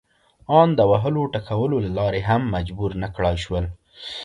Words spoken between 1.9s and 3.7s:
لارې هم مجبور نه کړای شول.